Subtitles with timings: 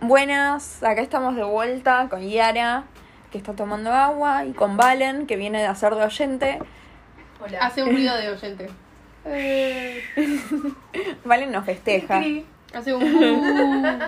[0.00, 2.84] Buenas, acá estamos de vuelta con Yara,
[3.30, 6.58] que está tomando agua, y con Valen, que viene de hacer de oyente.
[7.42, 7.58] Hola.
[7.60, 8.68] Hace un ruido de oyente.
[11.24, 12.22] Valen nos festeja.
[12.74, 14.02] Hace un.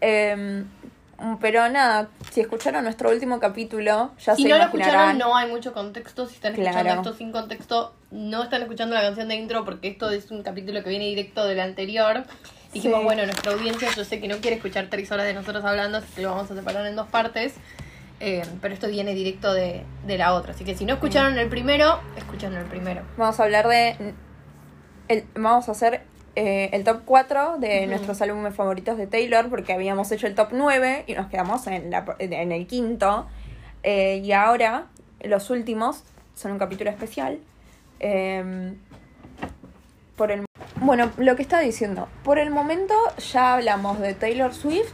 [0.00, 0.64] Eh,
[1.40, 5.48] pero nada, si escucharon nuestro último capítulo, ya si se no lo escucharon, no hay
[5.48, 6.26] mucho contexto.
[6.26, 7.00] Si están escuchando Claro.
[7.00, 10.82] esto sin contexto, no están escuchando la canción de intro porque esto es un capítulo
[10.82, 12.24] que viene directo del anterior.
[12.72, 13.04] Dijimos, Sí.
[13.04, 16.06] bueno, nuestra audiencia yo sé que no quiere escuchar tres horas de nosotros hablando, así
[16.14, 17.54] que lo vamos a separar en dos partes.
[18.20, 20.52] Eh, pero esto viene directo de, de la otra.
[20.52, 23.02] Así que si no escucharon el primero, escucharon el primero.
[23.16, 24.14] Vamos a hablar de.
[25.08, 26.02] el- vamos a hacer
[26.34, 30.48] eh, el top 4 de nuestros álbumes favoritos de Taylor, porque habíamos hecho el top
[30.52, 33.26] 9 y nos quedamos en, la- en el quinto.
[33.84, 34.86] Eh, y ahora,
[35.22, 36.02] los últimos
[36.34, 37.38] son un capítulo especial.
[40.16, 40.44] Por el,
[40.80, 42.08] bueno, lo que estaba diciendo.
[42.24, 42.94] Por el momento
[43.32, 44.92] ya hablamos de Taylor Swift,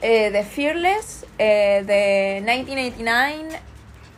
[0.00, 3.60] eh, de Fearless, eh, de 1989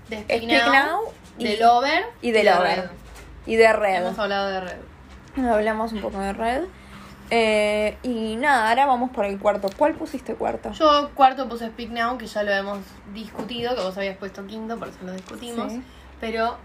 [0.08, 1.00] De Speak Speak Now, Now
[1.38, 2.78] de y- Lover y de Lover.
[2.80, 2.90] Red.
[3.46, 3.94] y de Red.
[4.06, 4.78] Hemos hablado de Red.
[5.50, 6.62] Hablamos un poco de red.
[7.30, 9.68] Eh, y nada, ahora vamos por el cuarto.
[9.76, 10.70] ¿Cuál pusiste cuarto?
[10.72, 12.78] Yo cuarto puse Speak Now, que ya lo hemos
[13.12, 15.72] discutido, que vos habías puesto quinto, por eso lo discutimos.
[15.72, 15.82] Sí.
[16.20, 16.56] Pero,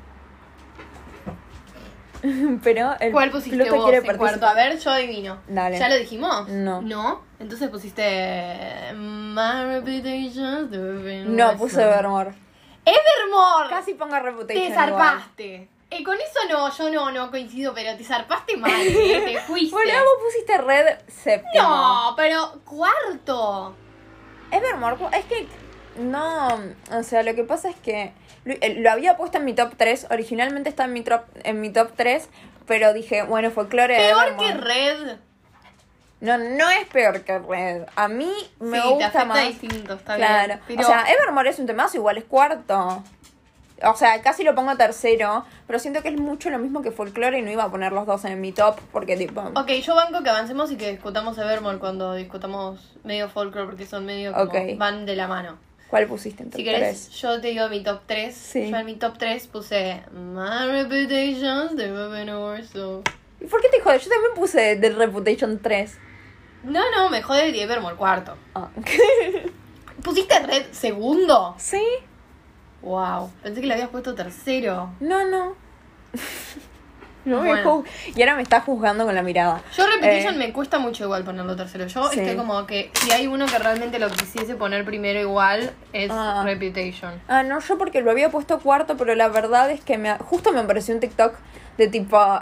[2.64, 4.46] Pero el ¿cuál pusiste vos en cuarto?
[4.46, 5.42] A ver, yo adivino.
[5.48, 5.80] Dale.
[5.80, 6.48] ¿Ya lo dijimos?
[6.50, 6.82] No.
[6.82, 7.24] ¿No?
[7.40, 8.94] Entonces pusiste...
[8.94, 11.36] My reputation...
[11.36, 12.34] No, puse Evermore.
[12.86, 13.70] ¡Evermore!
[13.70, 14.64] Casi ponga Reputation.
[14.64, 14.90] Te igual.
[14.90, 15.70] zarpaste.
[15.92, 19.72] Eh, con eso no, yo no, no coincido, pero te zarpaste mal, eh, te fuiste.
[19.72, 21.64] Bueno, vos pusiste Red séptimo.
[21.64, 23.76] no, pero cuarto.
[24.52, 25.48] Evermore, es que
[26.00, 26.48] no,
[26.92, 28.14] o sea, lo que pasa es que
[28.50, 31.62] lo, eh, lo había puesto en mi top 3, originalmente está en mi top en
[31.62, 32.28] mi top 3,
[32.68, 34.54] pero dije, bueno, folclore de Peor Evermore.
[34.54, 35.18] que Red.
[36.22, 37.84] No, no es peor que Red.
[37.96, 39.48] A mí me sí, te gusta afecta más.
[39.48, 40.48] distinto, está Claro.
[40.48, 40.60] bien.
[40.68, 43.04] Pero O sea, Evermore es un temazo, igual es cuarto.
[43.82, 47.40] O sea, casi lo pongo tercero, pero siento que es mucho lo mismo que folclore
[47.40, 49.40] y no iba a poner los dos en mi top porque tipo...
[49.56, 54.06] Ok, yo banco que avancemos y que discutamos Evermore cuando discutamos medio folklore porque son
[54.06, 55.58] medio como van de la mano.
[55.90, 57.22] ¿Cuál pusiste en top Si querés, 3?
[57.22, 58.36] yo te digo mi top 3.
[58.36, 58.70] Sí.
[58.70, 63.04] Yo en mi top 3 puse My Reputation de Ruben Orso.
[63.42, 64.04] ¿Y por qué te jodes?
[64.04, 65.98] Yo también puse The Reputation 3.
[66.64, 68.36] No, no, me jode de Evermore cuarto.
[68.54, 68.70] Ah.
[70.04, 71.56] ¿Pusiste Red segundo?
[71.58, 71.84] ¿Sí?
[72.82, 74.92] Wow, pensé que le habías puesto tercero.
[75.00, 75.56] No, no.
[77.26, 77.70] No me Bueno.
[77.84, 77.86] juz-
[78.16, 79.62] Y ahora me está juzgando con la mirada.
[79.76, 81.86] Yo Reputation Eh, me cuesta mucho igual ponerlo tercero.
[81.88, 82.20] Yo Sí.
[82.20, 86.44] estoy como que si hay uno que realmente lo quisiese poner primero igual es Ah.
[86.46, 87.14] Reputation.
[87.28, 90.54] Ah, no, yo porque lo había puesto cuarto, pero la verdad es que me justo
[90.54, 91.36] me apareció un TikTok
[91.78, 92.40] de tipo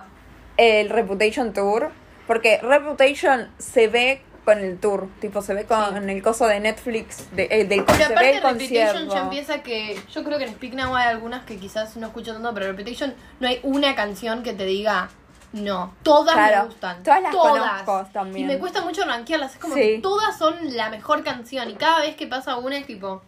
[0.58, 1.90] el Reputation Tour.
[2.28, 7.30] Porque Reputation se ve con el tour, tipo se ve con el coso de Netflix,
[7.36, 9.14] de, eh, del Pero se ve aparte el Reputation concierto.
[9.14, 10.02] ya empieza que.
[10.10, 13.14] Yo creo que en Speak Now hay algunas que quizás no escucho tanto, pero Reputation
[13.42, 15.10] no hay una canción que te diga
[15.52, 15.94] no.
[16.02, 17.04] Todas Claro, me gustan.
[17.04, 18.46] todas las conozco también.
[18.46, 19.56] Y me cuesta mucho rankearlas.
[19.56, 19.82] Es como Sí.
[19.82, 21.70] que todas son la mejor canción.
[21.70, 23.22] Y cada vez que pasa una es tipo.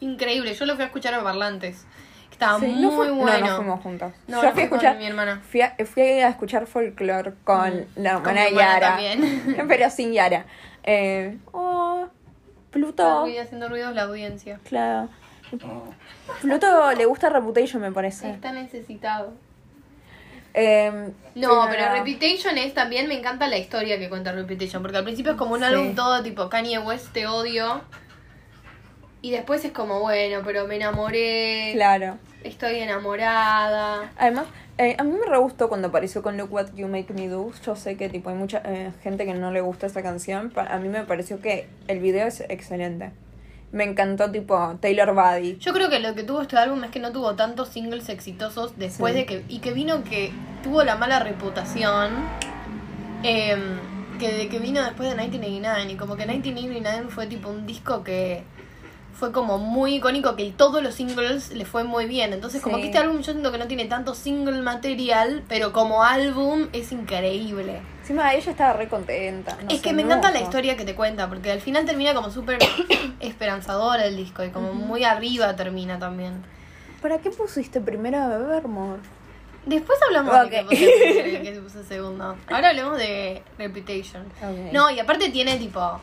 [0.00, 0.54] Increíble.
[0.54, 1.84] Yo lo fui a escuchar a Parlantes.
[2.40, 3.46] Estaba Sí, muy no, no, bueno.
[3.48, 4.12] no fuimos juntos.
[4.26, 5.42] No, Yo no fui a con escuchar, mi hermana.
[5.50, 8.88] Fui a, fui a escuchar folklore con la Con hermana hermana Yara.
[8.88, 9.66] también.
[9.68, 10.46] Pero sin Yara.
[10.82, 12.06] Eh, oh,
[12.70, 13.26] Pluto.
[13.26, 14.58] Estoy haciendo ruidos la audiencia.
[14.64, 15.10] Claro.
[16.40, 18.30] Pluto le gusta Reputation, me parece.
[18.30, 19.34] Está necesitado.
[20.54, 25.04] Eh, No, pero Reputation es también, me encanta la historia que cuenta Reputation, porque al
[25.04, 25.66] principio es como un Sí.
[25.66, 27.82] álbum todo tipo Kanye West te odio.
[29.22, 32.16] Y después es como, bueno, pero me enamoré, Claro.
[32.44, 34.10] Estoy enamorada.
[34.16, 34.46] Además,
[34.78, 37.50] eh, a mí me re gustó cuando apareció con Look What You Make Me Do.
[37.64, 40.52] Yo sé que tipo hay mucha eh, gente que no le gusta esa canción.
[40.56, 43.12] A mí me pareció que el video es excelente.
[43.72, 45.58] Me encantó tipo Taylor Buddy.
[45.58, 48.76] Yo creo que lo que tuvo este álbum es que no tuvo tantos singles exitosos
[48.78, 49.20] después Sí.
[49.20, 49.44] de que.
[49.48, 52.10] Y que vino que tuvo la mala reputación.
[53.22, 53.78] em,
[54.18, 55.92] que de que vino después de 1989.
[55.92, 58.42] Y como que 1989 fue tipo un disco que
[59.20, 62.32] fue como muy icónico, que todos los singles le fue muy bien.
[62.32, 66.02] Entonces, como que este álbum yo siento que no tiene tanto single material, pero como
[66.02, 67.82] álbum es increíble.
[68.00, 69.58] Encima ella estaba re contenta.
[69.62, 72.30] no es que me encanta la historia que te cuenta, porque al final termina como
[72.30, 72.58] súper
[73.20, 76.42] esperanzadora el disco y como muy arriba termina también.
[77.02, 79.02] ¿Para qué pusiste primero a Evermore?
[79.66, 82.36] Después hablamos de qué puse puse segundo.
[82.48, 84.24] Ahora hablemos de Reputation.
[84.72, 86.00] No, y aparte tiene tipo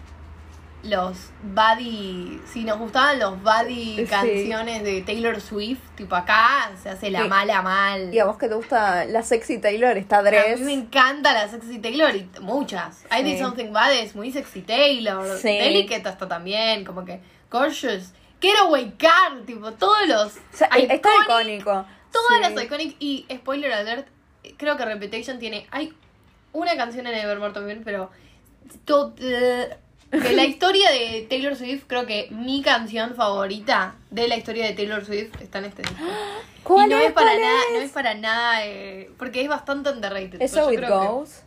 [0.89, 4.06] los buddy, si nos gustaban los buddy Sí.
[4.06, 7.30] canciones de Taylor Swift, tipo acá se hace la Sí.
[7.30, 8.13] mala mal.
[8.13, 10.60] Y a vos que te gusta la sexy Taylor, está A Dress.
[10.60, 13.04] mí me encanta la sexy Taylor y muchas.
[13.12, 13.24] I Sí.
[13.24, 15.25] Did Something Bad es muy sexy Taylor.
[15.42, 17.19] Delicate hasta también, como que
[17.51, 18.13] Gorgeous.
[18.39, 21.86] Getaway Car, tipo todos los O sea, está icónico.
[22.12, 24.07] Todas las iconic y spoiler alert,
[24.57, 25.94] creo que Reputation tiene hay
[26.54, 28.10] una canción en Evermore también, pero
[28.86, 29.75] to- eh,
[30.12, 34.74] de la historia de Taylor Swift, creo que mi canción favorita de la historia de
[34.74, 35.98] Taylor Swift está en este disco.
[36.63, 37.12] ¿Cuál y no es?
[37.12, 37.74] para ¿Cuál nada, es?
[37.74, 40.42] no es para nada eh, porque es bastante underrated.
[40.42, 41.42] ¿Es pero So yo It que- Goes?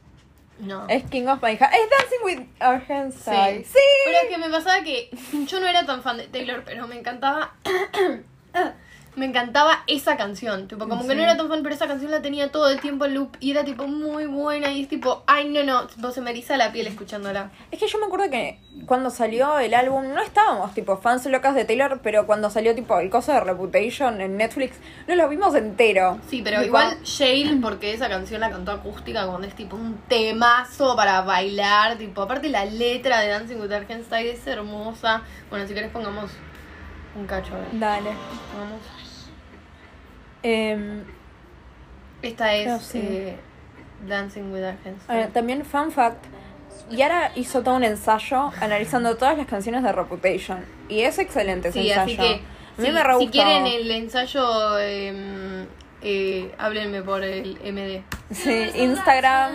[0.60, 0.86] no.
[0.88, 1.72] Es King of My Heart.
[1.74, 3.64] Es Dancing with Our Hands Sí.
[3.64, 3.78] Sí.
[4.04, 5.10] Pero es que me pasaba que
[5.46, 7.54] yo no era tan fan de Taylor, pero me encantaba.
[9.16, 10.68] Me encantaba esa canción.
[10.68, 13.04] Tipo, como que no era tan fan, pero esa canción la tenía todo el tiempo
[13.04, 14.70] en loop y era tipo muy buena.
[14.72, 17.50] Y es tipo, ay, no, no, tipo, se me eriza la piel escuchándola.
[17.70, 21.54] Es que yo me acuerdo que cuando salió el álbum no estábamos tipo fans locas
[21.54, 24.76] de Taylor, pero cuando salió tipo el coso de Reputation en Netflix,
[25.06, 26.18] no lo vimos entero.
[26.28, 29.98] Sí, pero Tipo, igual Shale, porque esa canción la cantó acústica, cuando es tipo un
[30.08, 31.98] temazo para bailar.
[31.98, 35.22] Tipo, aparte la letra de Dancing with Arkansas es hermosa.
[35.50, 36.30] Bueno, si querés pongamos
[37.14, 37.68] un cacho, a ver.
[37.72, 38.10] Dale.
[38.56, 39.00] Vamos.
[40.42, 41.04] Em,
[42.22, 42.98] Esta es Creo sí.
[43.02, 43.37] eh,
[44.08, 45.08] Dancing with Arkansas.
[45.08, 46.25] a ver, también fun fact.
[46.90, 50.64] Yara hizo todo un ensayo analizando todas las canciones de Reputation.
[50.88, 52.28] Y es excelente ese Sí, así ensayo.
[52.28, 53.31] que a mí si, me re si gustó.
[53.32, 55.66] quieren el ensayo, eh,
[56.02, 58.02] eh, háblenme por el MD.
[58.34, 59.52] Sí, Instagram,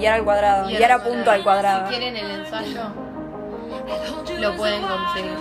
[0.00, 0.70] Yara al cuadrado.
[0.70, 1.86] Y Yara ahora, punto al cuadrado.
[1.88, 2.82] Si quieren el ensayo,
[4.38, 5.36] lo pueden conseguir.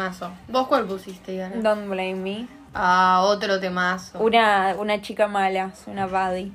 [0.00, 0.30] Temazo.
[0.48, 1.56] ¿Vos cuál pusiste, Diana?
[1.56, 2.48] Don't blame me.
[2.72, 4.18] Ah, otro temazo.
[4.20, 6.52] Una, una chica mala, soy una baddie.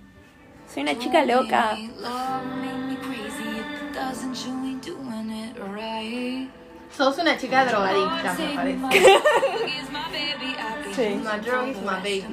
[0.74, 1.78] Soy una chica loca.
[6.98, 9.20] Sos una chica drogadicta, me parece.
[10.96, 11.20] Sí.
[11.22, 12.26] My drug is my baby.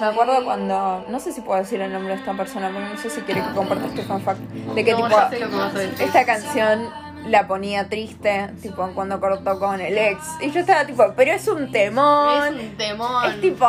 [0.00, 1.04] Me acuerdo cuando.
[1.10, 3.42] No sé si puedo decir el nombre de esta persona, porque no sé si quiere
[3.44, 4.40] que comparta este fan fact.
[4.40, 6.02] De que, No, tipo, ya sé lo que vas a decir.
[6.06, 6.88] esta canción
[7.26, 10.22] la ponía triste, tipo, cuando cortó con el ex.
[10.40, 12.56] Y yo estaba tipo, pero es un temón.
[12.56, 13.24] Es un temón.
[13.30, 13.66] Es tipo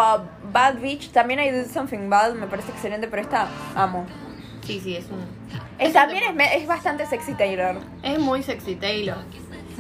[0.52, 1.12] Bad Bitch.
[1.12, 4.06] También I Did Something Bad, me parece excelente, pero esta amo.
[4.66, 5.26] Sí, sí, es un.
[5.80, 7.76] Es, también es, es bastante sexy Taylor.
[8.04, 9.18] Es muy sexy Taylor.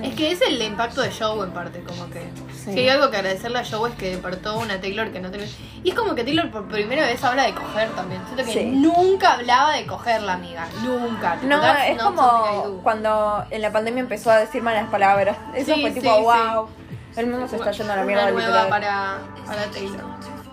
[0.01, 2.21] Es que es el impacto de Joe en parte, como que.
[2.63, 2.73] Sí.
[2.73, 5.47] Si hay algo que agradecerle a Joe es que despertó una Taylor que no tenía.
[5.83, 8.21] Y es como que Taylor por primera vez habla de coger también.
[8.25, 8.65] Siento que Sí.
[8.65, 10.67] nunca hablaba de coger la amiga.
[10.83, 11.37] Nunca.
[11.41, 12.79] No, that's es como do.
[12.83, 15.37] cuando en la pandemia empezó a decir malas palabras.
[15.55, 16.21] Eso Sí, fue sí, tipo, sí.
[16.21, 16.69] wow.
[17.15, 20.01] El mundo se está yendo a la mierda Una nueva para, para Taylor.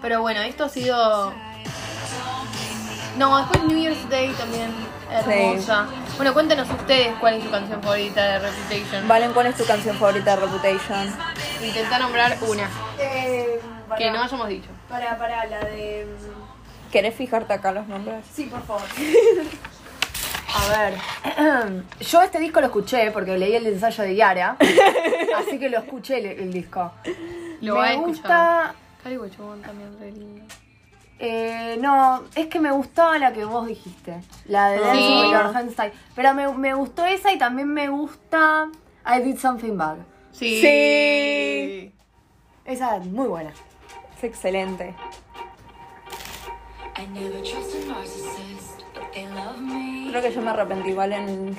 [0.01, 1.33] Pero bueno, esto ha sido.
[3.17, 4.71] No, después New Year's Day también.
[5.11, 5.87] Hermosa.
[6.19, 9.07] Bueno, cuéntenos ustedes cuál es su canción favorita de Reputation.
[9.07, 11.15] Valen, ¿cuál es tu canción favorita de Reputation?
[11.65, 12.69] Intenta nombrar una
[13.97, 14.69] que no hayamos dicho.
[14.89, 16.09] Para, para, la de...
[16.91, 18.27] ¿Querés fijarte acá los nombres?
[18.33, 18.83] Sí, por favor.
[20.57, 24.57] A ver, yo este disco lo escuché porque leí el ensayo de Yara,
[25.39, 26.95] así que lo escuché el, el disco.
[27.61, 28.75] Lo me gusta,
[29.05, 30.43] Cali Huachobón también re lindo.
[31.19, 35.21] Eh, no, es que me gustaba la que vos dijiste, la de Dancing Sí.
[35.23, 35.93] with Your Hands Tied.
[36.15, 38.69] Pero me, me gustó esa y también me gusta
[39.07, 39.97] I Did Something Bad.
[40.33, 40.61] Sí.
[40.61, 41.93] Sí.
[42.65, 43.51] Esa es muy buena.
[44.17, 44.95] Es excelente.
[46.97, 50.09] I never trust a narcissist, but they love me.
[50.11, 51.57] Creo que yo me arrepentí, Valen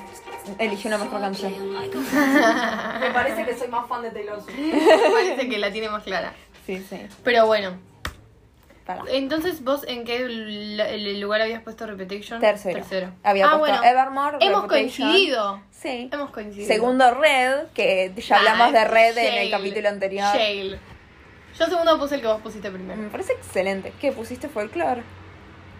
[0.58, 1.52] eligió una mejor canción.
[3.00, 4.56] Me parece que soy más fan de Taylor Swift.
[4.58, 6.32] Me parece que la tiene más clara.
[6.66, 7.00] Sí, sí.
[7.24, 7.72] Pero bueno.
[8.98, 9.10] Para.
[9.12, 10.20] Entonces, ¿vos en qué
[11.20, 12.40] lugar habías puesto Reputation?
[12.40, 12.80] Tercero.
[12.80, 13.12] Tercero.
[13.22, 13.84] Había ah, puesto bueno.
[13.90, 15.08] Evermore, Hemos Reputation.
[15.08, 15.62] coincidido.
[15.70, 16.08] Sí.
[16.12, 16.68] Hemos coincidido.
[16.68, 20.28] Segundo Red, que ya hablamos Ah, de Red en el capítulo anterior.
[20.34, 20.78] Shale.
[21.58, 23.00] Yo segundo puse el que vos pusiste primero.
[23.00, 23.92] Me parece excelente.
[24.00, 25.02] ¿Qué pusiste folklore?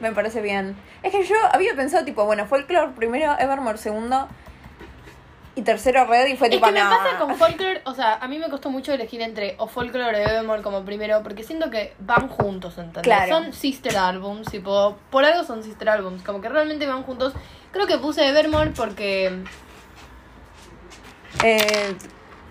[0.01, 0.77] Me parece bien.
[1.03, 4.29] Es que yo había pensado, tipo, bueno, folklore primero, Evermore segundo
[5.57, 8.29] y tercero Red y fue Es tipo, que me pasa con Folklore, o sea, a
[8.29, 11.93] mí me costó mucho elegir entre o Folklore o Evermore como primero, porque siento que
[11.99, 13.03] van juntos, ¿entendés?
[13.03, 13.29] Claro.
[13.35, 17.33] Son sister albums, tipo, por algo son sister albums, como que realmente van juntos.
[17.73, 19.43] Creo que puse Evermore porque
[21.45, 21.95] Eh,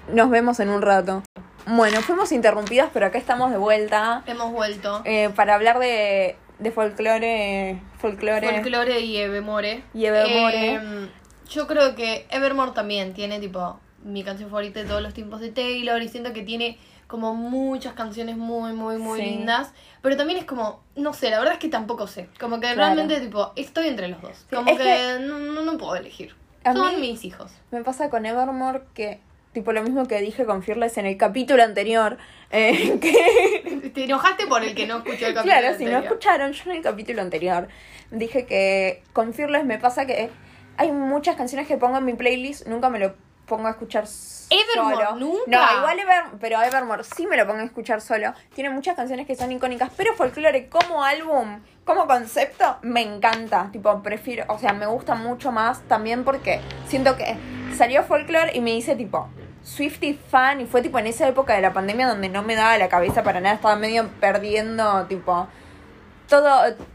[0.10, 1.24] nos vemos en un rato.
[1.68, 5.01] Bueno, fuimos interrumpidas, pero acá estamos de vuelta Hemos vuelto.
[5.06, 8.62] eh, para hablar de, de folclore, folclore.
[8.62, 9.84] Folklore y Evermore.
[9.94, 10.74] Y Evermore.
[10.75, 11.10] Eh,
[11.50, 15.50] yo creo que Evermore también tiene tipo mi canción favorita de todos los tiempos de
[15.51, 16.77] Taylor y siento que tiene
[17.08, 19.25] como muchas canciones muy, muy, muy Sí.
[19.25, 19.74] lindas.
[20.01, 22.29] Pero también es como, no sé, la verdad es que tampoco sé.
[22.39, 22.77] Como que Claro.
[22.96, 24.38] realmente tipo, estoy entre los dos.
[24.50, 26.36] Sí, Como que, que- no, no, no puedo elegir.
[26.63, 27.51] A Son mí- mis hijos.
[27.72, 29.20] Me pasa con Evermore que,
[29.53, 32.18] tipo, lo mismo que dije con Fearless en el capítulo anterior.
[32.51, 36.03] eh, que, Te enojaste por el que no escuchó el capítulo claro, si no anterior.
[36.03, 37.68] escucharon, yo en el capítulo anterior
[38.12, 40.29] dije que con Fearless me pasa que
[40.79, 43.13] hay muchas canciones que pongo en mi playlist, nunca me lo
[43.45, 44.05] pongo a escuchar
[44.50, 45.15] Evermore, solo.
[45.17, 45.43] nunca.
[45.48, 48.33] No, igual Ever, pero Evermore sí me lo pongo a escuchar solo.
[48.53, 53.69] Tiene muchas canciones que son icónicas, pero Folklore como álbum, como concepto, me encanta.
[53.71, 57.36] Tipo, prefiero, o sea, me gusta mucho más también porque siento que
[57.75, 59.27] salió Folklore y me hice tipo
[59.63, 62.77] Swifty fan y fue tipo en esa época de la pandemia donde no me daba
[62.77, 65.48] la cabeza para nada, estaba medio perdiendo tipo
[66.27, 66.86] todo to-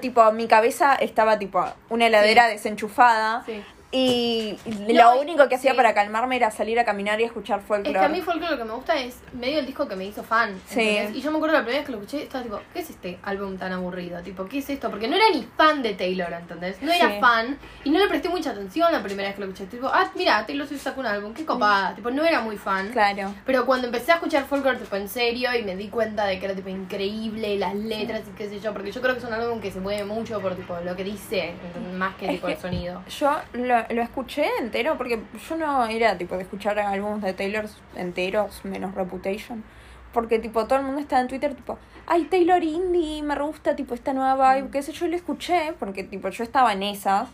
[0.00, 3.62] tipo mi cabeza estaba tipo una heladera desenchufada Sí.
[3.94, 4.58] Y
[4.92, 5.76] lo único que hacía sí.
[5.76, 7.98] para calmarme era salir a caminar y escuchar Es folklore.
[7.98, 10.22] que a mí Folklore lo que me gusta es medio el disco que me hizo
[10.24, 10.60] fan.
[10.66, 10.98] Sí.
[11.14, 13.18] Y yo me acuerdo la primera vez que lo escuché, estaba tipo, ¿qué es este
[13.22, 14.20] álbum tan aburrido?
[14.22, 14.90] Tipo, ¿qué es esto?
[14.90, 16.80] Porque no era ni fan de Taylor, ¿entendés?
[16.82, 17.20] No era Sí.
[17.20, 19.66] fan y no le presté mucha atención la primera vez que lo escuché.
[19.70, 21.94] Tipo, ah, mira, Taylor Swift sacó un álbum, qué copada.
[21.94, 22.90] Tipo, no era muy fan.
[22.90, 23.32] Claro.
[23.46, 26.46] Pero cuando empecé a escuchar Folklore tipo en serio y me di cuenta de que
[26.46, 29.32] era tipo increíble las letras y qué sé yo, porque yo creo que es un
[29.34, 31.52] álbum que se mueve mucho por tipo lo que dice,
[31.96, 33.02] más que Es tipo el sonido.
[33.20, 37.66] Yo lo, lo escuché entero porque yo no era tipo de escuchar álbumes de Taylor
[37.96, 39.64] enteros, menos Reputation.
[40.12, 43.94] Porque tipo todo el mundo estaba en Twitter tipo, ay Taylor Indie, me gusta tipo
[43.94, 47.28] esta nueva vibe, qué sé yo, lo escuché porque tipo yo estaba en esas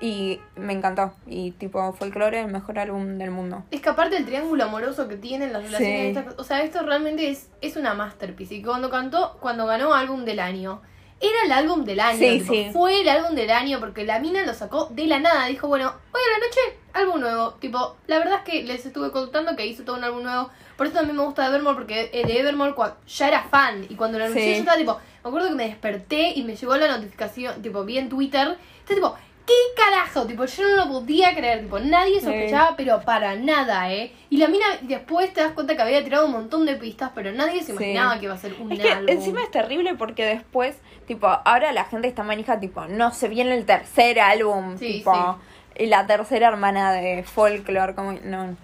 [0.00, 1.14] y me encantó.
[1.26, 3.62] Y tipo Folklore el mejor álbum del mundo.
[3.70, 6.18] Es que aparte el triángulo amoroso que tienen las relaciones, Sí.
[6.18, 8.56] estas- o sea, esto realmente es, es una masterpiece.
[8.56, 10.82] Y cuando cantó, cuando ganó álbum del año,
[11.20, 12.18] era el álbum del año.
[12.18, 12.68] Sí, tipo, sí.
[12.72, 15.46] Fue el álbum del año porque la mina lo sacó de la nada.
[15.46, 16.60] Dijo, bueno, hoy a la noche,
[16.92, 17.54] álbum nuevo.
[17.54, 20.50] Tipo, la verdad es que les estuve contando que hizo todo un álbum nuevo.
[20.76, 22.74] Por eso también me gusta Evermore porque eh, de Evermore
[23.08, 23.86] ya era fan.
[23.88, 24.52] Y cuando lo anuncié Sí.
[24.52, 27.96] yo estaba tipo, me acuerdo que me desperté y me llegó la notificación, tipo, vi
[27.98, 28.58] en Twitter.
[28.80, 30.26] Estaba tipo, ¿qué carajo?
[30.26, 31.62] Tipo, yo no lo podía creer.
[31.62, 32.26] Tipo, nadie Sí.
[32.26, 34.12] sospechaba pero para nada, ¿eh?
[34.30, 37.32] Y la mina después te das cuenta que había tirado un montón de pistas, pero
[37.32, 37.72] nadie se Sí.
[37.72, 39.08] imaginaba que iba a ser un Es que álbum.
[39.08, 40.76] encima es terrible porque después,
[41.06, 45.38] tipo, ahora la gente está manija, tipo, no se viene el tercer álbum, Sí, tipo,
[45.78, 48.56] y la tercera hermana de folklore, como, no,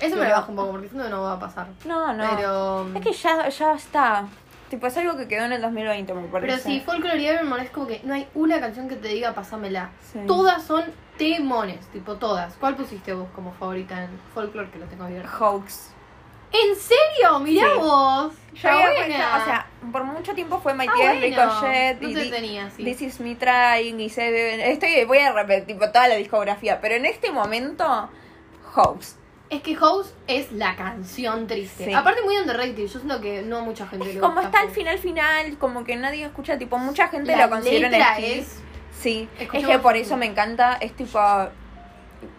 [0.00, 1.66] Eso me lo baja un poco porque que no va a pasar.
[1.84, 2.24] no, no.
[2.36, 2.86] Pero.
[2.94, 4.24] Es que ya, ya está,
[4.70, 6.52] tipo, es algo que quedó en el 2020, me parece.
[6.54, 9.34] Pero sí, Folklore y Evermore es como que no hay una canción que te diga
[9.34, 9.90] pasámela.
[10.12, 10.20] Sí.
[10.26, 10.84] Todas son
[11.18, 12.54] temones, tipo todas.
[12.54, 15.28] ¿Cuál pusiste vos como favorita en Folklore que lo tengo abierto?
[15.38, 15.90] Hoax.
[16.52, 17.38] ¿En serio?
[17.40, 17.78] Mirá Sí.
[17.78, 18.34] vos.
[18.50, 21.36] Puesto, o sea, por mucho tiempo fue My Ah, Tears, bueno.
[21.44, 22.82] Ricochet No y te tenía así.
[22.84, 24.60] This Is Me Trying y Seven.
[24.60, 28.10] Estoy, voy a repetir tipo, toda la discografía, pero en este momento,
[28.74, 29.16] Hoax.
[29.50, 31.86] Es que House es la canción triste.
[31.86, 31.92] Sí.
[31.92, 34.98] Aparte muy underrated, yo siento que no mucha gente le Como gusta está al final
[34.98, 38.42] final, como que nadie escucha, tipo, mucha gente La lo considera en el hit.
[38.42, 38.60] es-
[39.00, 41.18] Sí, es que por eso me encanta, es tipo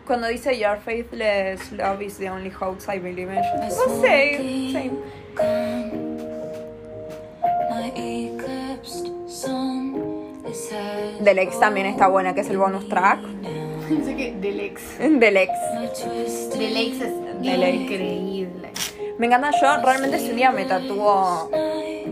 [0.05, 3.41] cuando dice Your faithless love is the only hoax I believe in.
[3.41, 4.37] No sé,
[4.71, 4.91] same.
[7.71, 13.19] My eclipsed sun is headed Del ex también está buena, que es el bonus track.
[13.97, 14.81] Pensé que del ex.
[14.99, 15.51] Del ex.
[16.57, 18.69] Del ex es Del increíble.
[19.17, 22.07] Me encanta, yo realmente si un día me tatúo night.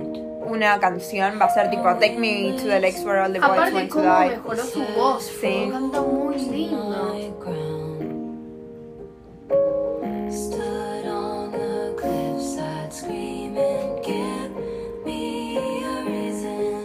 [0.47, 3.51] una canción, va a ser tipo Take Me to the Lakes where all the boys
[3.51, 4.29] Aparte want to die.
[4.29, 5.69] mejoró su voz, Sí.
[5.71, 7.15] canta muy lindo.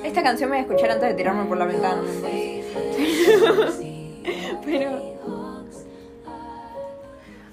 [0.04, 2.02] Esta canción me voy a escuchar antes de tirarme por la ventana.
[4.60, 4.66] Me.
[4.78, 5.14] Pero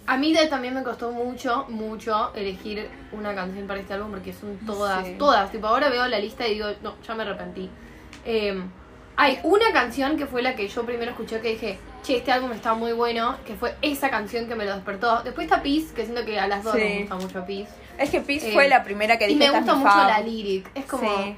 [0.08, 4.58] A mí también me costó mucho, mucho elegir una canción para este álbum porque son
[4.65, 5.15] todas, Sí.
[5.17, 5.51] todas.
[5.51, 7.70] Tipo, ahora veo la lista y digo, no, ya me arrepentí.
[8.25, 8.62] Eh,
[9.15, 12.51] hay una canción que fue la que yo primero escuché que dije, che, este álbum
[12.51, 15.22] está muy bueno, que fue esa canción que me lo despertó.
[15.24, 16.81] Después está Peace, que siento que a las dos Sí.
[16.81, 17.72] nos gusta mucho Peace.
[17.98, 19.91] es que Peace Eh, fue la primera que Y dije me "Esta es gusta mucho
[19.91, 20.08] fab".
[20.10, 20.70] la lyric.
[20.75, 21.36] Es como, Sí.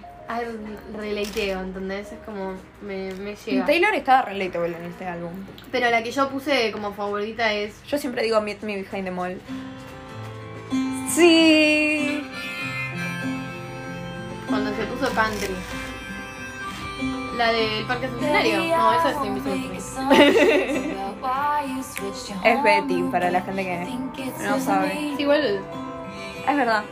[0.95, 2.11] Relateo, ¿entendés?
[2.11, 3.65] Es como, me, me llega.
[3.65, 5.31] Taylor estaba relatable en este álbum.
[5.71, 9.11] Pero la que yo puse como favorita es Yo siempre digo Meet Me Behind the
[9.11, 9.39] Mall.
[11.09, 12.23] Sí.
[14.47, 15.55] cuando se puso country.
[17.37, 18.57] La del Parque Centenario.
[18.57, 19.79] No, esa es Invisible.
[22.43, 24.91] Es Betty, para la gente que no sabe.
[24.91, 25.61] Sí, igual
[26.47, 26.83] Es verdad.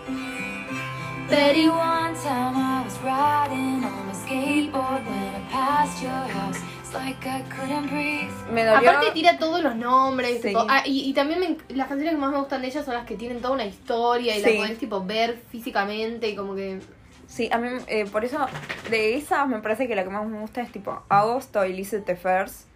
[1.31, 6.59] Betty, one time I was riding on my skateboard when I passed your house.
[6.81, 8.29] It's like I couldn't breathe.
[8.51, 8.89] Me dolió.
[8.91, 10.41] Aparte tira todos los nombres.
[10.41, 10.49] Sí.
[10.49, 12.95] tipo, ah, y, y también me las canciones que más me gustan de ella son
[12.95, 14.45] las que tienen toda una historia y Sí.
[14.49, 16.79] las podés tipo ver físicamente y como que...
[17.27, 18.45] Sí, a mí, eh, por eso,
[18.89, 21.99] de esas me parece que la que más me gusta es tipo Agosto y Lizzie
[22.01, 22.67] the First.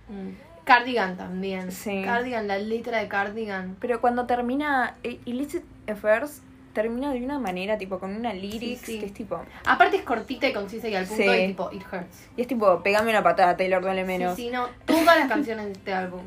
[0.64, 1.74] Cardigan también.
[1.74, 2.04] Sí.
[2.06, 3.76] Cardigan, la letra de Cardigan.
[3.82, 6.42] Pero cuando termina eh, Illicit Affairs,
[6.75, 9.00] termina de una manera, tipo, con una lyrics Sí, sí.
[9.00, 9.41] que es tipo.
[9.65, 11.29] Aparte es cortita y concisa y al punto Sí.
[11.39, 12.27] y tipo, it hurts.
[12.38, 14.36] Y es tipo, pegame una patada, Taylor, duele menos.
[14.36, 16.22] Sí, sí, no, todas las canciones de este álbum.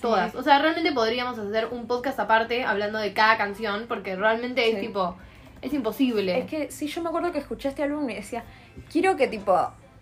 [0.00, 0.36] Todas.
[0.36, 4.78] O sea, realmente podríamos hacer un podcast aparte hablando de cada canción porque realmente es
[4.78, 5.16] tipo,
[5.60, 6.38] es imposible.
[6.38, 8.44] Es que sí, yo me acuerdo que escuché este álbum y decía,
[8.92, 9.58] quiero que tipo,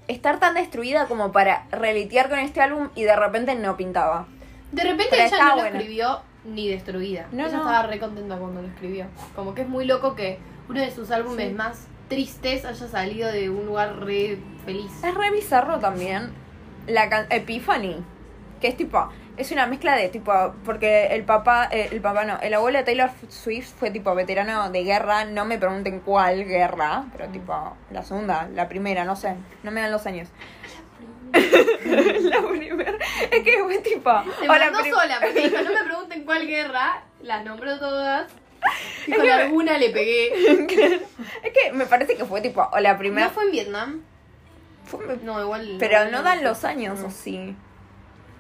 [0.07, 4.27] estar tan destruida como para relitear con este álbum y de repente no pintaba.
[4.73, 7.27] De repente Pero ella no lo escribió ni destruida.
[7.33, 7.63] No, ella no.
[7.63, 9.07] estaba re contenta cuando lo escribió.
[9.35, 10.39] Como que es muy loco que
[10.69, 11.55] uno de sus álbumes Sí.
[11.55, 14.91] más tristes haya salido de un lugar re feliz.
[15.05, 16.31] Es re bizarro también
[16.87, 17.97] la can- Epiphany,
[18.61, 20.33] que es tipo, es una mezcla de tipo,
[20.65, 24.71] porque el papá, eh, el papá no, el abuelo de Taylor Swift fue tipo veterano
[24.71, 29.35] de guerra, no me pregunten cuál guerra, pero tipo la segunda, la primera, no sé,
[29.63, 30.29] no me dan los años.
[32.23, 32.99] la primera,
[33.31, 34.11] es que fue tipo,
[34.41, 38.31] Te o la mandó sola, porque dijo, no me pregunten cuál guerra, las nombró todas.
[39.07, 40.33] Y Es con que- alguna le pegué.
[41.43, 44.03] es que me parece que fue tipo, o la primera, ¿No fue en Vietnam?
[44.85, 45.77] fue- No, igual.
[45.79, 47.07] pero no, no dan los años, No.
[47.07, 47.55] o sí.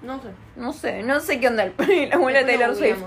[0.02, 0.28] No sé.
[0.56, 2.99] No sé, no sé qué onda el, el abuelo de Taylor lo Swift.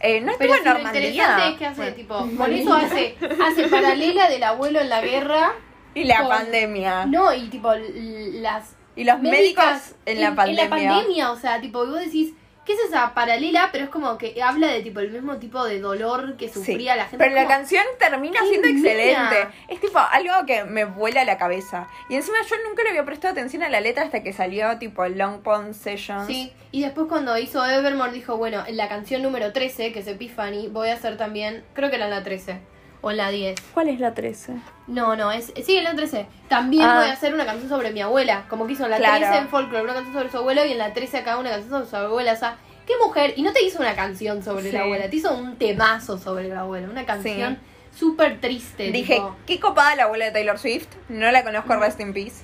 [0.00, 1.08] Eh, no estuvo si en lo Normandía.
[1.10, 1.96] interesante es que hace Bueno.
[1.96, 5.52] tipo, por eso hace, hace paralela del abuelo en la guerra.
[5.94, 7.06] Y la con- pandemia.
[7.06, 10.64] No, y tipo las Y los médicos en la pandemia.
[10.64, 12.32] En la pandemia, o sea, tipo, vos decís,
[12.66, 13.70] ¿qué es esa paralela?
[13.72, 16.54] Pero es como que habla de tipo el mismo tipo de dolor que Sí.
[16.54, 17.16] sufría la gente.
[17.18, 18.80] Pero la Como- canción termina ¡Qué siendo mina!
[18.90, 19.48] excelente.
[19.68, 21.86] Es tipo algo que me vuela la cabeza.
[22.10, 25.04] Y encima yo nunca le había prestado atención a la letra hasta que salió tipo
[25.04, 26.26] el Long Pond Sessions.
[26.26, 30.06] Sí, y después cuando hizo Evermore dijo, bueno, en la canción número 13, que es
[30.08, 32.58] Epiphany, voy a hacer también, creo que era en la 13
[33.00, 33.60] o en la 10.
[33.74, 34.54] ¿Cuál es la 13?
[34.86, 36.26] No, no, es sí, en la 13.
[36.48, 37.00] También Ah.
[37.00, 39.18] voy a hacer una canción sobre mi abuela, como que hizo en la Claro.
[39.26, 41.70] 13 en Folklore una canción sobre su abuelo y en la 13 acá una canción
[41.70, 42.56] sobre su abuela, o sea,
[42.86, 44.72] qué mujer, y no te hizo una canción sobre Sí.
[44.72, 47.58] la abuela, te hizo un temazo sobre la abuela, una canción
[47.94, 48.90] súper triste.
[48.90, 49.36] Dije, tipo.
[49.46, 50.88] qué copada la abuela de Taylor Swift.
[51.08, 52.42] No la conozco, rest in peace.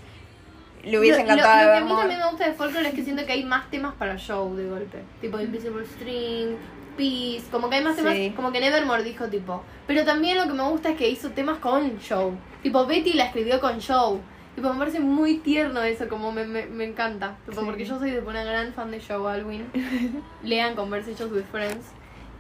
[0.85, 2.95] Le hubiese Lo- lo- encantado Lo, que a mí también me gusta de Folklore es
[2.95, 4.99] que siento que hay más temas para show de golpe.
[5.23, 6.57] Tipo Invisible String,
[6.97, 8.33] Peace, como que hay más temas, Sí.
[8.37, 9.63] como que Nevermore dijo tipo.
[9.87, 12.37] Pero también lo que me gusta es que hizo temas con show.
[12.63, 14.21] Tipo Betty la escribió con show.
[14.55, 17.37] Tipo, me parece muy tierno eso, como me, me, me encanta.
[17.45, 17.67] Tipo, Sí.
[17.67, 19.67] porque yo soy tipo, una gran fan de Joe Alwyn.
[20.45, 21.87] Lean Conversations with Friends.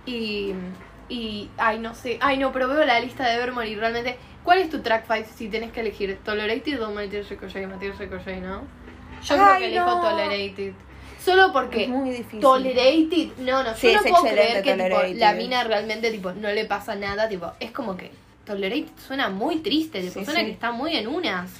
[0.06, 0.52] Y,
[1.08, 2.18] y, ay, no sé.
[2.20, 4.16] Ay, no, pero veo la lista de Evermore y realmente...
[4.44, 6.18] ¿Cuál es tu track 5 si tienes que elegir?
[6.22, 7.66] Tolerated o Matías Ricochet?
[7.66, 8.60] Matías Ricochet, ¿no?
[9.22, 10.00] Yo creo Ay, que elijo no.
[10.02, 10.74] Tolerated.
[11.24, 12.40] Solo porque Es muy difícil.
[12.40, 16.50] Tolerated, no, no, Sí, yo no puedo creer que tipo, la mina realmente tipo no
[16.50, 18.10] le pasa nada, tipo, es como que
[18.44, 20.46] Tolerated suena muy triste, tipo, Sí, suena sí.
[20.46, 21.50] que está muy en unas.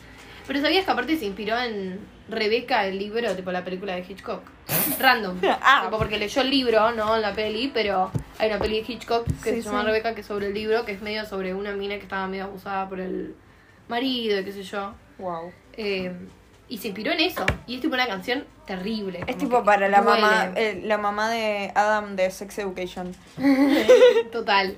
[0.47, 1.99] Pero sabías que aparte se inspiró en
[2.29, 4.43] Rebeca, el libro, tipo la película de Hitchcock.
[4.99, 5.39] Random.
[5.63, 5.83] Ah.
[5.85, 9.51] Tipo, porque leyó el libro, no la peli, pero hay una peli de Hitchcock que
[9.51, 9.85] se llama.
[9.85, 12.45] Rebeca, que es sobre el libro, que es medio sobre una mina que estaba medio
[12.45, 13.35] abusada por el
[13.89, 14.95] marido y qué sé yo.
[15.19, 15.53] Wow.
[15.77, 16.13] Eh,
[16.69, 17.45] y se inspiró en eso.
[17.67, 19.23] Y es tipo una canción terrible.
[19.27, 20.21] Es tipo para la duele.
[20.23, 23.15] mamá, eh, la mamá de Adam de Sex Education.
[24.33, 24.77] Total.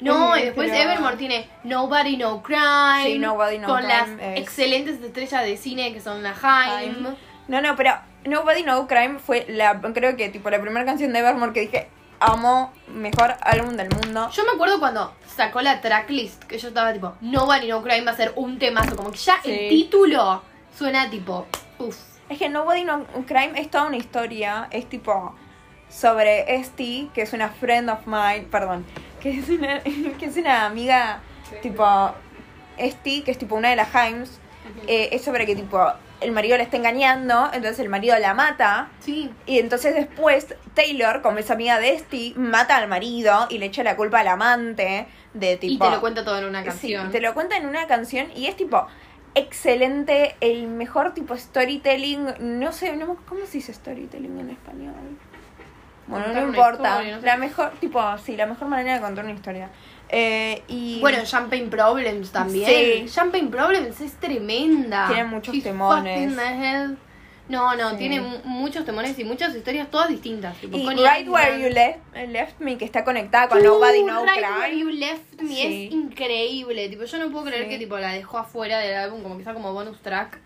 [0.00, 3.02] No, y después pero- Evermore tiene Nobody No Crime.
[3.04, 7.06] Sí, Nobody No Con Crime las es- excelentes estrellas de cine que son la Haim.
[7.48, 7.92] No, no, pero
[8.24, 11.88] Nobody No Crime fue la, creo que tipo la primera canción de Evermore que dije,
[12.20, 14.28] amo, mejor álbum del mundo.
[14.30, 18.10] Yo me acuerdo cuando sacó la tracklist, que yo estaba tipo, Nobody No Crime va
[18.12, 18.96] a ser un temazo.
[18.96, 19.50] Como que ya Sí.
[19.50, 20.42] el título
[20.76, 21.46] suena tipo,
[21.78, 21.96] uff.
[22.28, 25.34] Es que Nobody No Crime es toda una historia, es tipo
[25.88, 28.84] sobre Esti, que es una friend of mine, perdón,
[29.20, 29.80] que es una,
[30.18, 31.20] que es una amiga
[31.62, 32.12] tipo
[32.76, 34.40] Esti, que es tipo una de las Himes,
[34.88, 35.80] eh, es sobre que tipo
[36.20, 38.88] el marido la está engañando, entonces el marido la mata.
[39.00, 39.30] Sí.
[39.44, 43.84] Y entonces después Taylor, como es amiga de Esti, mata al marido y le echa
[43.84, 45.84] la culpa al amante de tipo...
[45.84, 47.10] y te lo cuenta todo en una Sí, canción.
[47.12, 48.86] te lo cuenta en una canción y es tipo
[49.36, 54.94] excelente, el mejor tipo storytelling, no sé, no, ¿cómo se dice storytelling en español?
[56.08, 57.26] Bueno, Contar no importa, historia, no sé.
[57.26, 59.70] la mejor, tipo, sí, la mejor manera de contar una historia.
[60.08, 62.68] Eh, y Bueno, Champagne Problems también.
[62.68, 63.12] Sí.
[63.12, 65.08] Champagne Problems es tremenda.
[65.08, 66.32] Tiene muchos She's temones.
[67.48, 67.96] No, no, Sí.
[67.98, 70.56] tiene mu- muchos temores y muchas historias, todas distintas.
[70.58, 71.62] Tipo, Y Right Where.
[71.62, 74.76] You left, Left Me, que está conectada con Nobody Uh, No Right Where.
[74.78, 75.86] You Left Me Sí.
[75.86, 76.88] es increíble.
[76.88, 77.68] Tipo, yo no puedo creer Sí.
[77.70, 80.40] que tipo la dejó afuera del álbum, como que está como bonus track.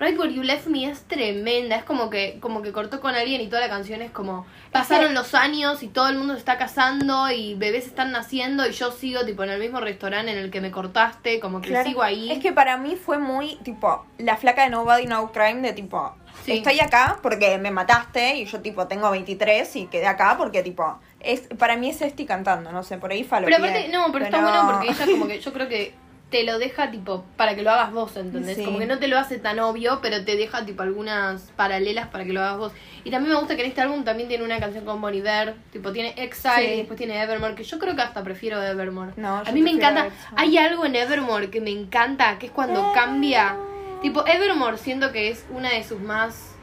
[0.00, 1.74] Right Where You Left Me es tremenda.
[1.74, 4.46] Es como que, como que cortó con alguien y toda la canción es como.
[4.70, 8.70] Pasaron los años y todo el mundo se está casando y bebés están naciendo y
[8.72, 11.88] yo sigo tipo en el mismo restaurante en el que me cortaste, como que Claro.
[11.88, 12.30] sigo ahí.
[12.30, 16.14] Es que para mí fue muy, tipo, la flaca de Nobody No Crime de tipo,
[16.44, 16.52] Sí.
[16.58, 20.98] estoy acá porque me mataste y yo tipo tengo 23 y quedé acá porque tipo,
[21.20, 23.46] es para mí es Esti cantando, no sé, por ahí falo.
[23.46, 25.94] Pero aparte, no, pero está bueno porque ella como que yo creo que
[26.30, 28.58] te lo deja tipo para que lo hagas vos, ¿entendés?
[28.58, 28.64] Sí.
[28.64, 32.24] Como que no te lo hace tan obvio, pero te deja tipo algunas paralelas para
[32.24, 32.72] que lo hagas vos.
[33.02, 35.54] Y también me gusta que en este álbum también tiene una canción con Bon Iver,
[35.72, 36.64] tipo tiene Exile Sí.
[36.74, 39.12] y después tiene Evermore, que yo creo que hasta prefiero Evermore.
[39.16, 42.92] No, a mí me encanta, hay algo en Evermore que me encanta, que es cuando
[42.92, 43.56] cambia,
[44.02, 46.54] tipo Evermore siento que es una de sus más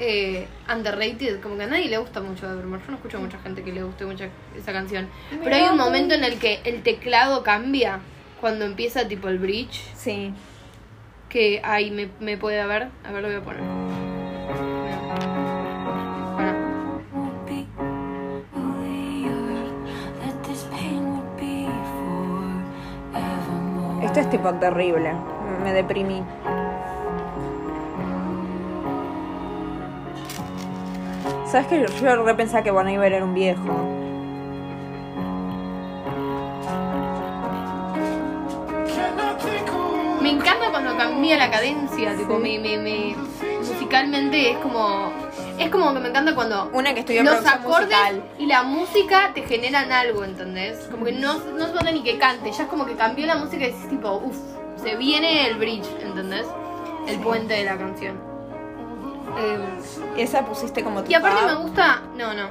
[0.00, 2.82] eh, underrated, como que a nadie le gusta mucho Evermore.
[2.84, 4.24] Yo no escucho a mucha gente que le guste mucho
[4.56, 5.08] esa canción.
[5.42, 8.00] Pero hay un momento en el que el teclado cambia
[8.40, 10.32] cuando empieza tipo el bridge, Sí.
[11.28, 12.88] que ahí me, me puede ver.
[13.04, 13.60] A ver, lo voy a poner.
[13.62, 14.88] Bueno.
[24.02, 25.12] Esto es tipo terrible,
[25.62, 26.22] me deprimí.
[31.50, 33.72] ¿Sabes que yo repensaba que Bon Iver era un viejo?
[40.20, 43.16] me encanta cuando cambia la cadencia, tipo, me, me, me-
[43.58, 45.10] musicalmente es como,
[45.58, 48.22] es como que me encanta cuando Una que estudió los acordes musical.
[48.38, 50.78] y la música te generan algo, ¿entendés?
[50.90, 53.36] Como que no, no se falta ni que cante, ya es como que cambió la
[53.36, 54.36] música y es tipo, uff,
[54.82, 56.46] se viene el bridge, ¿entendés?
[57.06, 58.27] El puente de la canción.
[59.38, 59.58] Eh,
[60.16, 61.46] Esa pusiste como tu y aparte fab.
[61.48, 62.48] me gusta, no, no,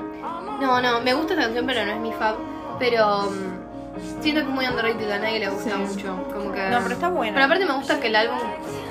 [0.62, 2.36] no, no, me gusta esta canción pero no es mi fab,
[2.80, 5.78] pero mm, siento que es muy underrated, a nadie le gusta Sí.
[5.96, 6.70] mucho, como que...
[6.70, 7.34] No, pero está buena.
[7.34, 8.38] Pero aparte me gusta que el álbum,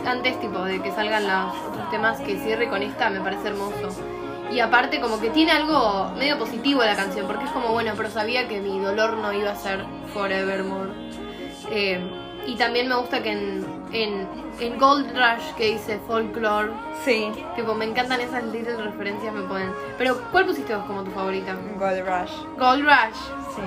[0.06, 3.88] antes tipo de que salgan los otros temas, que cierre con esta, me parece hermoso.
[4.50, 8.11] Y aparte como que tiene algo medio positivo la canción, porque es como, bueno, pero
[8.11, 10.90] sabía que mi dolor no iba a ser forevermore.
[11.70, 12.00] Eh,
[12.46, 14.27] y también me gusta que en, en,
[14.61, 16.70] en Gold Rush, que dice folklore,
[17.05, 19.72] Sí, tipo, me encantan esas little referencias, me ponen.
[19.99, 21.55] Pero, ¿cuál pusiste vos como tu favorita?
[21.79, 22.33] Gold Rush.
[22.59, 23.16] Gold Rush.
[23.55, 23.62] Sí.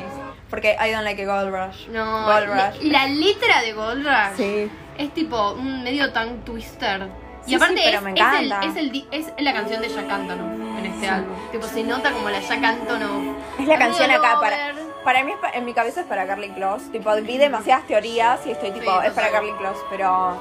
[0.50, 1.88] Porque I don't like a Gold Rush.
[1.90, 2.82] No, Gold la, Rush.
[2.84, 4.72] la letra de Gold Rush Sí.
[4.98, 7.08] es tipo un medio tongue twister.
[7.48, 10.10] Y aparte sí, es, me es el- es, el di- es la canción de Jack
[10.12, 11.36] Antonoff en este álbum.
[11.52, 13.24] Tipo, se nota como la Jack Antonoff.
[13.60, 14.58] Es la canción acá para.
[15.04, 16.90] Para mí, es pa- en mi cabeza es para Carly Close.
[16.92, 19.32] Tipo, vi demasiadas teorías y estoy tipo, Sí, es para total.
[19.32, 20.38] Carly Close, pero.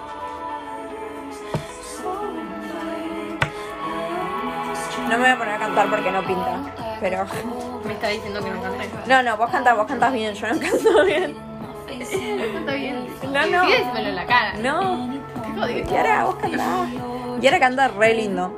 [5.08, 6.60] No me voy a poner a cantar porque no pinta.
[7.00, 7.24] Pero.
[7.84, 8.84] Me está diciendo que no canta.
[9.06, 11.36] No, no, vos cantás, vos cantás bien, yo no canto bien.
[11.88, 13.06] Está bien.
[13.22, 13.68] No, no.
[13.96, 14.52] En la cara.
[14.54, 15.08] No.
[15.44, 16.26] Qué jodido.
[16.26, 16.88] Vos cantás.
[17.40, 18.54] Yara canta re lindo.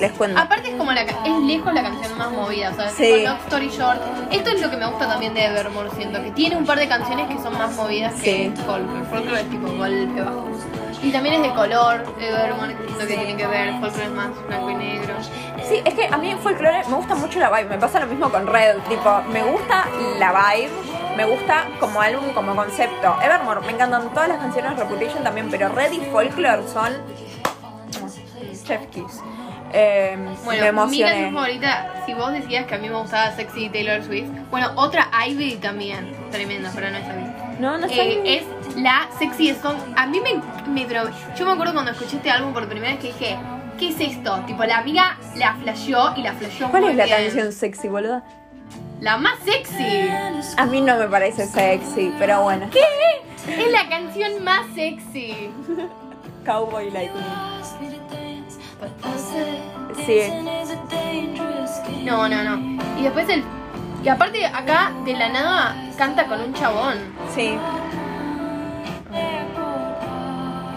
[0.00, 0.38] Les cuento.
[0.40, 3.02] Aparte es como la ca- es lejos la canción más movida, o sea, Sí.
[3.04, 4.00] tipo Long Story Short.
[4.30, 6.86] Esto es lo que me gusta también de Evermore, siento que tiene un par de
[6.88, 8.62] canciones que son más movidas que Sí.
[8.66, 9.04] Folklore.
[9.06, 10.46] Folklore es tipo golpe bajo.
[11.02, 14.70] Y también es de color, Evermore, siento que tiene que ver, Folklore es más blanco
[14.70, 15.14] y negro.
[15.68, 17.70] Sí, es que a mí en folclore me gusta mucho la vibe.
[17.70, 18.76] Me pasa lo mismo con Red.
[18.88, 19.86] Tipo, me gusta
[20.18, 20.70] la vibe.
[21.16, 23.16] Me gusta como álbum, como concepto.
[23.22, 24.76] Evermore, me encantan todas las canciones.
[24.78, 25.48] Reputation también.
[25.50, 26.92] Pero Red y Folklore son.
[28.64, 29.20] Chef Kiss.
[29.72, 31.10] Eh, me Bueno, mi emocioné.
[31.12, 35.08] canción favorita, si vos decías que a mí me gustaba Sexy Taylor Swift, bueno, otra
[35.28, 37.60] Ivy también, tremenda, pero no es Ivy.
[37.60, 37.86] No, no.
[37.86, 39.76] Eh, es la Sexy Song.
[39.96, 40.34] A mí me,
[40.70, 40.86] me
[41.36, 43.38] Yo me acuerdo cuando escuché este álbum por primera vez que dije,
[43.78, 44.38] ¿qué es esto?
[44.46, 47.16] Tipo, la amiga la flasheó y la flasheó ¿Cuál muy es la bien.
[47.24, 48.22] canción sexy, boluda?
[49.00, 50.08] La más sexy.
[50.56, 52.68] A mí no me parece sexy, pero bueno.
[52.70, 52.80] ¿Qué?
[53.52, 55.50] Es la canción más sexy.
[56.46, 57.04] Cowboy Me.
[57.04, 57.08] I
[62.04, 62.82] No, no, no.
[62.98, 63.42] Y después el.
[64.04, 66.96] Y aparte, acá de la nada canta con un chabón.
[67.34, 67.58] Sí.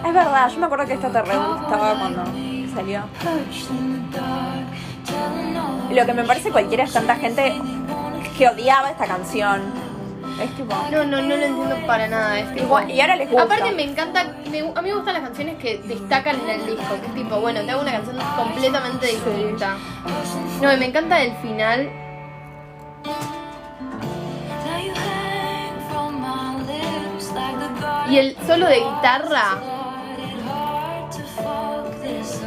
[0.04, 2.24] Es verdad, yo me acuerdo que esta te re gustaba cuando
[2.74, 3.02] salió.
[5.92, 7.60] Lo que me parece cualquiera es tanta gente
[8.36, 9.60] que odiaba esta canción.
[10.40, 10.74] Es tipo.
[10.90, 12.38] No, no, no lo entiendo para nada.
[12.38, 13.44] Es tipo- Igual- y ahora les gusta.
[13.44, 16.94] Aparte me encanta, me- a mí me gustan las canciones que destacan en el disco,
[17.00, 19.76] que es tipo, bueno, te hago una canción completamente distinta.
[20.62, 21.90] No, y me encanta el final.
[28.08, 29.44] Y el solo de guitarra,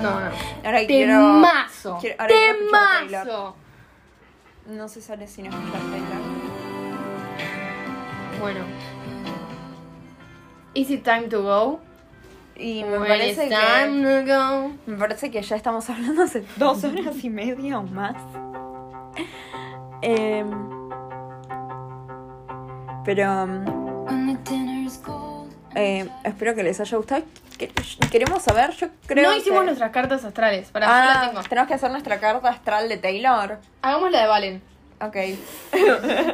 [0.02, 0.30] No, no.
[0.66, 1.14] Ahora quiero.
[1.14, 1.98] Temazo.
[2.02, 3.24] quiero- ahora quiero escuchar Taylor.
[3.24, 3.56] Temazo.
[4.68, 6.13] No se sale sin escuchar Taylor.
[8.44, 8.60] Bueno.
[10.74, 11.80] Is it time to go?
[12.58, 13.56] Y me When parece it's que.
[13.56, 14.72] time to go.
[14.86, 18.16] Me parece que ya estamos hablando hace dos horas y media o más.
[20.02, 20.50] Em,
[23.06, 23.48] pero
[25.06, 25.54] cold.
[25.76, 27.24] eh, espero que les haya gustado.
[27.58, 27.72] Que-
[28.12, 29.66] Queremos saber, yo creo no hicimos que...
[29.68, 30.70] nuestras cartas astrales.
[30.70, 31.42] Para Ah, tengo.
[31.44, 33.60] tenemos que hacer nuestra carta astral de Taylor.
[33.82, 34.73] Hagamos la de Valen.
[35.02, 35.16] Ok.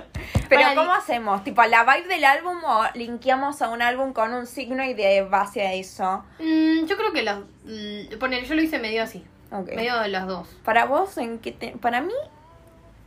[0.50, 1.44] Pero Para ¿cómo hacemos?
[1.44, 5.22] ¿Tipo la vibe del álbum o linkeamos a un álbum con un signo y de
[5.22, 6.24] base a eso?
[6.40, 7.40] Mm, yo creo que las.
[7.66, 9.24] mm, Poner, yo lo hice medio así.
[9.76, 10.48] Medio de las dos.
[10.64, 12.14] Para vos, ¿en qué te- Para mí,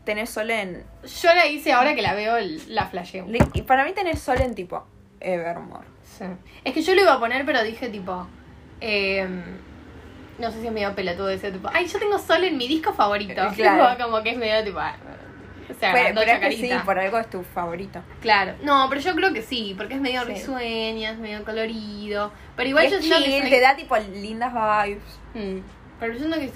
[0.04, 0.84] tenés sol en...
[1.22, 2.34] Yo la hice ahora que la veo,
[2.68, 3.26] la flasheo.
[3.54, 4.84] Y para mí tenés sol en tipo
[5.20, 5.86] Evermore.
[6.18, 6.24] Sí.
[6.64, 8.26] Es que yo lo iba a poner, pero dije tipo.
[8.80, 9.28] eh,
[10.38, 11.70] no sé si es medio pelotudo ese tipo.
[11.72, 13.34] Ay, yo tengo sol en mi disco favorito.
[13.54, 13.90] Claro.
[13.96, 14.80] Tipo, como que es medio tipo.
[15.72, 16.78] O sea, Pero, agrandó pero es que Chacarita.
[16.80, 18.00] sí, por algo es tu favorito.
[18.20, 18.54] Claro.
[18.62, 20.28] No, pero yo creo que sí, porque es medio Sí.
[20.34, 22.32] risueña, es medio colorido.
[22.56, 23.50] Pero igual Y yo siento que.
[23.50, 25.02] te da tipo lindas vibes.
[25.34, 25.60] Mm,
[26.00, 26.50] Pero yo siento que.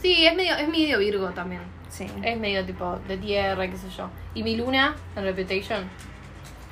[0.00, 1.62] Sí, es medio, es medio Virgo también.
[1.88, 2.06] Sí.
[2.24, 4.08] Es medio tipo de tierra, qué sé yo.
[4.34, 5.88] Y mi luna, en Reputation.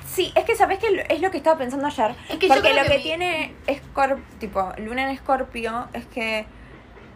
[0.05, 2.11] Sí, es que sabes que es lo que estaba pensando ayer.
[2.27, 5.87] Es que yo porque creo lo que que, mi- tiene Scorpio, tipo, Luna en Scorpio,
[5.93, 6.45] es que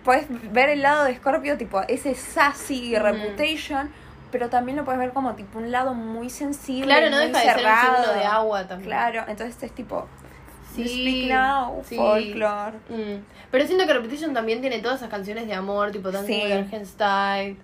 [0.05, 3.03] puedes ver el lado de Scorpio, tipo, ese sassy Ujú.
[3.03, 3.89] reputation,
[4.37, 6.87] pero también lo puedes ver como tipo un lado muy sensible.
[6.87, 7.55] Claro, no muy deja de ser
[8.11, 8.89] un de agua también.
[8.89, 10.09] Claro, entonces es tipo.
[10.75, 11.95] Sí, Speak Now, sí.
[11.95, 12.75] folklore.
[12.89, 13.23] Mm.
[13.49, 16.75] Pero siento que Repetition también tiene todas esas canciones de amor, tipo Dancing Sí.
[16.75, 17.55] with Style,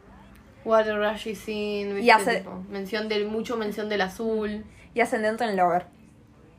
[0.65, 2.01] a Rush Is In, ¿viste?
[2.03, 4.63] Y hace- Tipo, mención del, mucho mención del azul.
[4.93, 5.87] Y ascendente en Lover.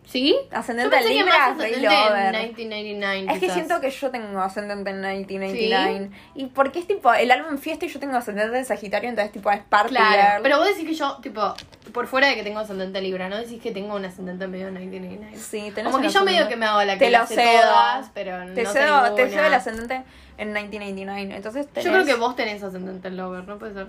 [0.05, 0.37] ¿Sí?
[0.51, 2.33] Ascendente en Libra, Rey ascendente en Lover.
[2.33, 3.27] 1999.
[3.29, 3.55] Es que quizás.
[3.55, 6.11] siento que yo tengo ascendente en 1999.
[6.35, 9.51] Y porque es tipo el álbum fiesta y yo tengo ascendente en Sagitario, entonces tipo
[9.51, 11.55] es party Claro, pero vos decís que yo, tipo,
[11.93, 13.38] por fuera de que tengo ascendente Libra, ¿no?
[13.38, 15.38] Decís que tengo un ascendente medio 1999.
[15.38, 17.62] Sí, tenés Como que yo medio que me hago la que Te lo cedo.
[17.62, 20.03] todas, pero Te no cedo, te cedo el ascendente
[20.37, 21.37] en 1999.
[21.37, 21.85] Entonces tenés...
[21.85, 23.87] Yo creo que vos tenés ascendente en Lover, ¿no puede ser?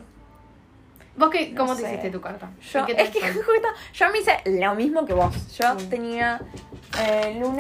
[1.15, 1.87] ¿Vos qué, No cómo te sé.
[1.89, 2.49] hiciste tu carta?
[2.71, 5.55] Yo, ¿Y qué es que justo, yo me hice lo mismo que vos.
[5.57, 5.89] Yo Mm.
[5.89, 6.41] tenía
[6.99, 7.59] eh, luna.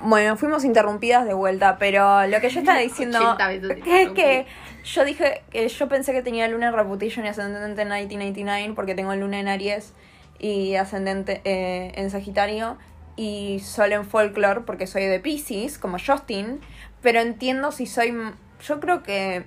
[0.00, 4.46] Bueno, fuimos interrumpidas de vuelta, pero lo que yo estaba diciendo 80 veces es que
[4.84, 8.94] yo dije que yo pensé que tenía luna en Reputation y ascendente en 1999 porque
[8.94, 9.92] tengo luna en Aries
[10.38, 12.76] y ascendente eh, en Sagitario
[13.16, 16.60] y sol en Folklore porque soy de Pisces, como Justin,
[17.00, 18.14] pero entiendo si soy...
[18.66, 19.44] Yo creo que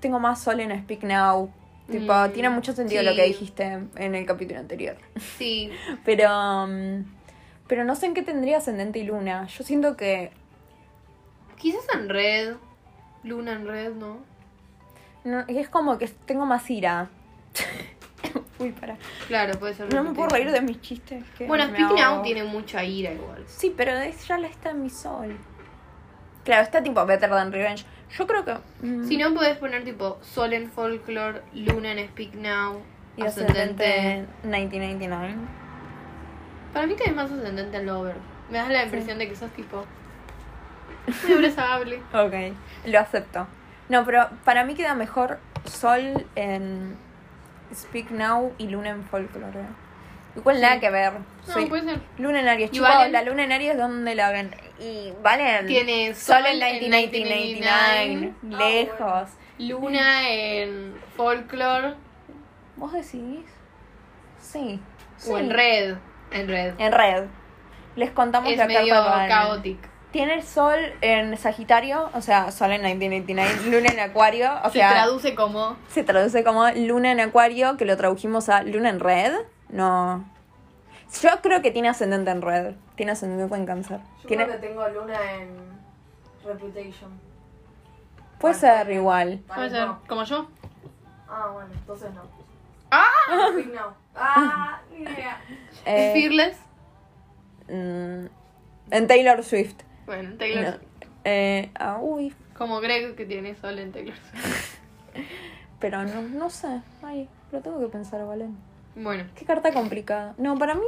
[0.00, 1.50] tengo más sol en Speak Now.
[1.90, 3.06] Tipo, Mm, tiene mucho sentido sí.
[3.08, 3.64] lo que dijiste
[3.96, 4.96] en el capítulo anterior.
[5.38, 5.70] Sí,
[6.04, 6.28] Pero.
[6.64, 7.04] um,
[7.68, 9.46] pero no sé en qué tendría ascendente y luna.
[9.48, 10.30] Yo siento que.
[11.56, 12.56] quizás en red.
[13.24, 14.18] Luna en red, ¿no?
[15.24, 17.08] no- es como que tengo más ira.
[18.60, 18.96] Uy, para.
[19.26, 19.92] Claro, puede ser.
[19.92, 21.24] No me puedo reír de mis chistes.
[21.36, 22.22] que Bueno, me Speak Now ahogo.
[22.22, 23.44] tiene mucha ira igual.
[23.48, 25.36] Sí, pero es- ya la está en mi sol.
[26.46, 27.84] Claro, está tipo Better Than Revenge.
[28.16, 28.54] Yo creo que.
[28.86, 32.80] mm, Si no, puedes poner tipo Sol en Folklore, Luna en Speak Now,
[33.18, 33.84] y ascendente.
[33.84, 35.34] ascendente en 1999.
[36.72, 38.14] Para mí tenés más ascendente en Lover.
[38.50, 39.84] Me das la impresión de que sos tipo.
[41.24, 42.00] Muy abrazable.
[42.14, 42.34] Ok,
[42.86, 43.46] lo acepto.
[43.88, 46.96] No, pero para mí queda mejor Sol en
[47.74, 49.60] Speak Now y Luna en Folklore.
[50.36, 51.12] Igual nada que ver.
[51.48, 52.00] No, puede ser.
[52.18, 52.70] Luna en Aries.
[52.70, 53.12] ¿Y Chicos, Valen?
[53.12, 54.54] la Luna en Aries, ¿dónde la ven?
[54.78, 55.66] Y Valen.
[55.66, 58.06] Tiene Sol Sol en en 1999.
[58.06, 58.58] 1999.
[58.98, 59.28] Lejos.
[59.58, 61.94] Luna en Folklore
[62.76, 63.44] ¿Vos decís?
[64.38, 64.80] Sí.
[65.18, 65.32] o Sí.
[65.34, 65.94] en Red.
[66.30, 66.74] En Red.
[66.78, 67.24] En red.
[67.96, 69.48] Les contamos Es la medio carta.
[70.10, 74.90] Tiene Sol en Sagitario, o sea, Sol en 1999, Luna en Acuario, o Se sea,
[74.92, 75.76] traduce como.
[75.88, 79.32] se traduce como Luna en Acuario, que lo tradujimos a Luna en Red.
[79.68, 80.24] No.
[81.22, 82.74] Yo creo que tiene ascendente en Red.
[82.94, 84.00] Tiene ascendente en Cáncer.
[84.26, 84.44] Tiene...
[84.58, 85.56] tengo luna en
[86.44, 87.10] Reputation.
[88.38, 89.42] Puede ser igual.
[89.46, 89.88] Puede ser.
[90.08, 90.48] Como yo.
[91.28, 92.22] Ah, bueno, entonces no.
[92.90, 93.08] ¡Ah!
[93.52, 93.94] Speak Now.
[94.14, 95.40] Ah, ni idea.
[95.84, 96.58] Eh, Fearless.
[97.68, 98.26] mm,
[98.90, 99.76] en Taylor Swift.
[100.06, 100.80] Bueno, Taylor.
[100.80, 101.08] No.
[101.24, 104.14] Eh, ah, uy, Como Greg que tiene sol en Taylor.
[105.80, 106.80] pero no, no sé.
[107.02, 108.56] Ay, lo tengo que pensar, Valen.
[108.96, 109.24] Bueno.
[109.36, 110.34] Qué carta complicada.
[110.38, 110.82] No, para mí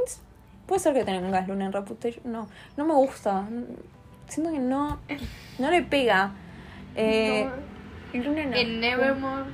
[0.65, 2.31] puede ser que tengas luna en Reputation.
[2.31, 3.45] No, no me gusta.
[4.27, 4.99] Siento que no,
[5.59, 6.31] no le pega.
[6.95, 7.47] Eh,
[8.13, 9.45] luna en, En Nevermore.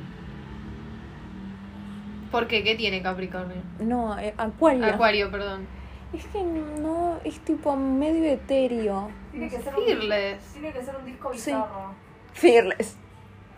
[2.31, 2.63] ¿Por qué?
[2.63, 3.61] ¿Qué tiene Capricornio?
[3.79, 4.85] No, eh, Acuario.
[4.85, 5.67] Acuario, perdón.
[6.13, 9.09] Es que no, es tipo medio etéreo.
[9.31, 10.39] Tiene que ser un, Fearless.
[10.53, 11.51] tiene que ser un disco Sí.
[11.51, 11.93] bizarro.
[12.33, 12.97] Fearless.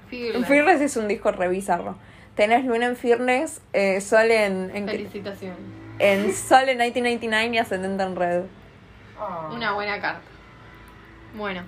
[0.10, 0.48] Fearless.
[0.48, 1.96] Fearless es un disco re bizarro.
[2.38, 5.58] Tenés Luna en Fearless, eh, Sol en, en, Felicitaciones.
[6.00, 8.42] en Sol en 1999 y Ascendente en Red.
[9.52, 10.22] Una buena carta.
[11.36, 11.64] Bueno,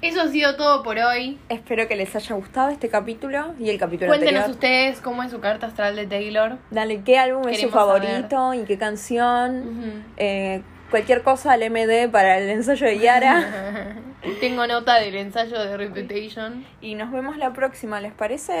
[0.00, 1.38] eso ha sido todo por hoy.
[1.48, 4.50] Espero que les haya gustado este capítulo y el capítulo Cuéntenos anterior.
[4.54, 6.58] ustedes cómo es su carta astral de Taylor.
[6.70, 8.02] Dale, ¿qué álbum es su saber.
[8.02, 10.04] favorito y qué canción?
[10.16, 13.96] Eh, cualquier cosa al MD para el ensayo de Yara.
[14.40, 16.64] Tengo nota del ensayo de Reputation.
[16.80, 18.60] y nos vemos la próxima, ¿les parece?